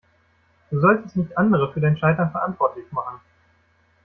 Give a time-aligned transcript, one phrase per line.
[0.71, 3.21] Du solltest nicht andere für dein Scheitern verantwortlich machen.